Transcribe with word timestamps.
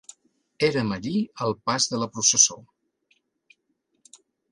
Érem 0.67 0.93
allí 0.95 1.11
al 1.47 1.53
pas 1.69 1.87
de 1.91 1.99
la 2.03 2.07
processó. 2.15 2.57